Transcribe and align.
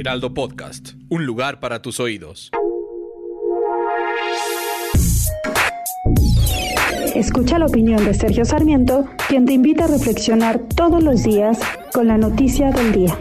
Heraldo 0.00 0.34
Podcast, 0.34 0.94
un 1.08 1.24
lugar 1.24 1.60
para 1.60 1.80
tus 1.80 2.00
oídos. 2.00 2.50
Escucha 7.14 7.60
la 7.60 7.66
opinión 7.66 8.04
de 8.04 8.12
Sergio 8.12 8.44
Sarmiento, 8.44 9.08
quien 9.28 9.44
te 9.44 9.52
invita 9.52 9.84
a 9.84 9.86
reflexionar 9.86 10.58
todos 10.74 11.00
los 11.00 11.22
días 11.22 11.60
con 11.92 12.08
la 12.08 12.18
noticia 12.18 12.72
del 12.72 12.92
día. 12.92 13.16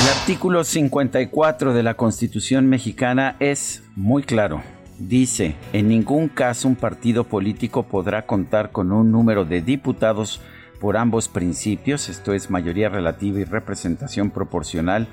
El 0.00 0.08
artículo 0.20 0.64
54 0.64 1.74
de 1.74 1.82
la 1.82 1.94
Constitución 1.94 2.66
mexicana 2.66 3.36
es 3.40 3.82
muy 3.94 4.22
claro. 4.22 4.62
Dice, 4.98 5.54
en 5.72 5.88
ningún 5.88 6.26
caso 6.26 6.66
un 6.66 6.74
partido 6.74 7.22
político 7.22 7.84
podrá 7.84 8.26
contar 8.26 8.72
con 8.72 8.90
un 8.90 9.12
número 9.12 9.44
de 9.44 9.62
diputados 9.62 10.40
por 10.80 10.96
ambos 10.96 11.28
principios, 11.28 12.08
esto 12.08 12.32
es 12.32 12.50
mayoría 12.50 12.88
relativa 12.88 13.38
y 13.38 13.44
representación 13.44 14.30
proporcional, 14.30 15.06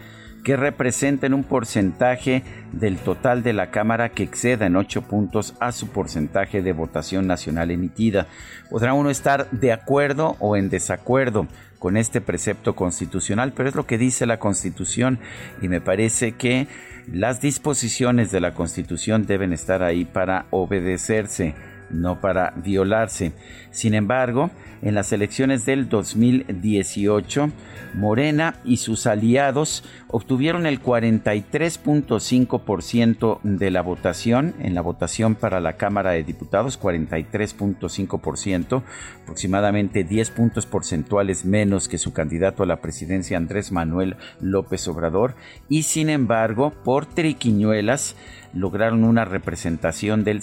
que 0.45 0.55
representen 0.55 1.33
un 1.33 1.43
porcentaje 1.43 2.43
del 2.71 2.97
total 2.97 3.41
de 3.41 3.51
la 3.51 3.71
Cámara 3.71 4.09
que 4.09 4.21
exceda 4.21 4.67
en 4.67 4.75
ocho 4.75 5.01
puntos 5.01 5.55
a 5.59 5.71
su 5.71 5.87
porcentaje 5.87 6.61
de 6.61 6.71
votación 6.71 7.25
nacional 7.25 7.71
emitida. 7.71 8.27
Podrá 8.69 8.93
uno 8.93 9.09
estar 9.09 9.49
de 9.49 9.73
acuerdo 9.73 10.37
o 10.39 10.55
en 10.55 10.69
desacuerdo 10.69 11.47
con 11.79 11.97
este 11.97 12.21
precepto 12.21 12.75
constitucional, 12.75 13.53
pero 13.53 13.69
es 13.69 13.75
lo 13.75 13.87
que 13.87 13.97
dice 13.97 14.27
la 14.27 14.37
Constitución 14.37 15.17
y 15.63 15.67
me 15.67 15.81
parece 15.81 16.33
que 16.33 16.67
las 17.11 17.41
disposiciones 17.41 18.31
de 18.31 18.39
la 18.39 18.53
Constitución 18.53 19.25
deben 19.25 19.51
estar 19.51 19.81
ahí 19.81 20.05
para 20.05 20.45
obedecerse 20.51 21.55
no 21.89 22.21
para 22.21 22.53
violarse. 22.55 23.33
Sin 23.71 23.93
embargo, 23.93 24.51
en 24.81 24.95
las 24.95 25.11
elecciones 25.11 25.65
del 25.65 25.89
2018, 25.89 27.51
Morena 27.95 28.55
y 28.63 28.77
sus 28.77 29.05
aliados 29.07 29.83
obtuvieron 30.07 30.65
el 30.65 30.81
43.5% 30.81 33.39
de 33.43 33.71
la 33.71 33.81
votación, 33.81 34.53
en 34.59 34.75
la 34.75 34.81
votación 34.81 35.35
para 35.35 35.59
la 35.59 35.73
Cámara 35.73 36.11
de 36.11 36.23
Diputados, 36.23 36.79
43.5%, 36.79 38.83
aproximadamente 39.23 40.03
10 40.03 40.29
puntos 40.31 40.65
porcentuales 40.65 41.45
menos 41.45 41.87
que 41.87 41.97
su 41.97 42.11
candidato 42.13 42.63
a 42.63 42.67
la 42.67 42.81
presidencia 42.81 43.37
Andrés 43.37 43.71
Manuel 43.71 44.17
López 44.39 44.87
Obrador, 44.87 45.35
y 45.69 45.83
sin 45.83 46.09
embargo, 46.09 46.73
por 46.83 47.05
triquiñuelas, 47.05 48.15
lograron 48.53 49.03
una 49.03 49.25
representación 49.25 50.23
del 50.23 50.41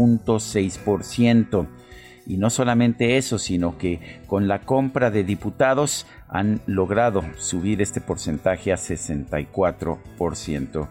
61.6%. 0.00 1.66
Y 2.26 2.36
no 2.36 2.50
solamente 2.50 3.16
eso, 3.16 3.38
sino 3.38 3.78
que 3.78 4.20
con 4.26 4.46
la 4.46 4.60
compra 4.60 5.10
de 5.10 5.24
diputados 5.24 6.06
han 6.28 6.60
logrado 6.66 7.24
subir 7.38 7.80
este 7.82 8.00
porcentaje 8.00 8.72
a 8.72 8.76
64%. 8.76 10.88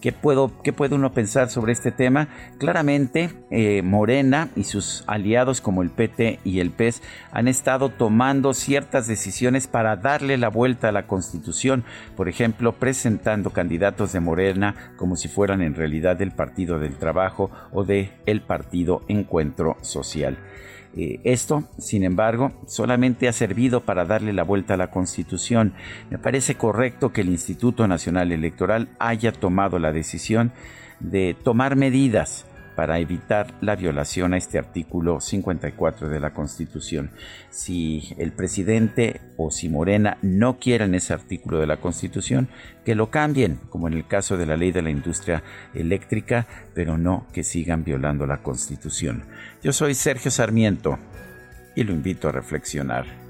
¿Qué, 0.00 0.12
puedo, 0.12 0.50
¿Qué 0.62 0.72
puede 0.72 0.94
uno 0.94 1.12
pensar 1.12 1.50
sobre 1.50 1.72
este 1.72 1.92
tema? 1.92 2.28
Claramente, 2.58 3.30
eh, 3.50 3.82
Morena 3.82 4.48
y 4.56 4.64
sus 4.64 5.04
aliados 5.06 5.60
como 5.60 5.82
el 5.82 5.90
PT 5.90 6.40
y 6.42 6.60
el 6.60 6.70
PES 6.70 7.02
han 7.32 7.48
estado 7.48 7.90
tomando 7.90 8.54
ciertas 8.54 9.06
decisiones 9.06 9.66
para 9.66 9.96
darle 9.96 10.38
la 10.38 10.48
vuelta 10.48 10.88
a 10.88 10.92
la 10.92 11.06
Constitución, 11.06 11.84
por 12.16 12.30
ejemplo, 12.30 12.72
presentando 12.72 13.50
candidatos 13.50 14.12
de 14.12 14.20
Morena 14.20 14.74
como 14.96 15.16
si 15.16 15.28
fueran 15.28 15.60
en 15.60 15.74
realidad 15.74 16.16
del 16.16 16.30
Partido 16.30 16.78
del 16.78 16.96
Trabajo 16.96 17.50
o 17.70 17.84
de 17.84 18.10
el 18.24 18.40
Partido 18.40 19.02
Encuentro 19.08 19.76
Social. 19.82 20.38
Eh, 20.96 21.20
esto, 21.24 21.64
sin 21.78 22.02
embargo, 22.04 22.52
solamente 22.66 23.28
ha 23.28 23.32
servido 23.32 23.80
para 23.80 24.04
darle 24.04 24.32
la 24.32 24.42
vuelta 24.42 24.74
a 24.74 24.76
la 24.76 24.90
Constitución. 24.90 25.74
Me 26.10 26.18
parece 26.18 26.56
correcto 26.56 27.12
que 27.12 27.20
el 27.20 27.28
Instituto 27.28 27.86
Nacional 27.86 28.32
Electoral 28.32 28.88
haya 28.98 29.32
tomado 29.32 29.78
la 29.78 29.92
decisión 29.92 30.52
de 30.98 31.36
tomar 31.42 31.76
medidas 31.76 32.46
para 32.80 32.98
evitar 32.98 33.52
la 33.60 33.76
violación 33.76 34.32
a 34.32 34.38
este 34.38 34.56
artículo 34.56 35.20
54 35.20 36.08
de 36.08 36.18
la 36.18 36.32
Constitución. 36.32 37.10
Si 37.50 38.14
el 38.16 38.32
presidente 38.32 39.20
o 39.36 39.50
si 39.50 39.68
Morena 39.68 40.16
no 40.22 40.58
quieren 40.58 40.94
ese 40.94 41.12
artículo 41.12 41.60
de 41.60 41.66
la 41.66 41.76
Constitución, 41.76 42.48
que 42.82 42.94
lo 42.94 43.10
cambien, 43.10 43.60
como 43.68 43.86
en 43.86 43.92
el 43.92 44.06
caso 44.06 44.38
de 44.38 44.46
la 44.46 44.56
ley 44.56 44.72
de 44.72 44.80
la 44.80 44.88
industria 44.88 45.42
eléctrica, 45.74 46.46
pero 46.72 46.96
no 46.96 47.26
que 47.34 47.44
sigan 47.44 47.84
violando 47.84 48.26
la 48.26 48.42
Constitución. 48.42 49.24
Yo 49.62 49.74
soy 49.74 49.92
Sergio 49.92 50.30
Sarmiento 50.30 50.98
y 51.76 51.84
lo 51.84 51.92
invito 51.92 52.30
a 52.30 52.32
reflexionar. 52.32 53.29